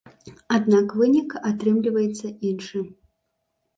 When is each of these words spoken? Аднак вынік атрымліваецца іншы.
Аднак 0.55 0.95
вынік 1.01 1.35
атрымліваецца 1.51 2.27
іншы. 2.53 2.83